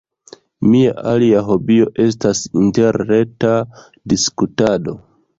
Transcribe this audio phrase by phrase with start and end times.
[0.67, 3.51] Mia alia hobio estas interreta
[4.15, 4.97] diskutado.